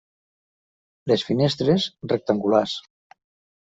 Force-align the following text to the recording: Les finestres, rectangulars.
Les 1.11 1.25
finestres, 1.29 1.85
rectangulars. 2.15 2.75